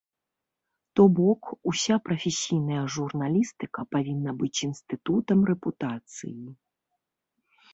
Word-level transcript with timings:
То 0.99 1.03
бок, 1.19 1.41
уся 1.71 1.97
прафесійная 2.07 2.83
журналістыка 2.95 3.79
павінна 3.97 4.31
быць 4.41 4.63
інстытутам 4.69 5.39
рэпутацыі. 5.51 6.35